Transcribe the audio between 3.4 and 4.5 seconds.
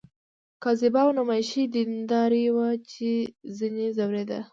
ځنې ځورېده.